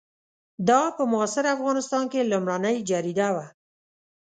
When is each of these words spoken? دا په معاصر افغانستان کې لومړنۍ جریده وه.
دا 0.69 0.81
په 0.97 1.03
معاصر 1.11 1.45
افغانستان 1.55 2.03
کې 2.11 2.29
لومړنۍ 2.31 2.77
جریده 2.89 3.29
وه. 3.35 3.45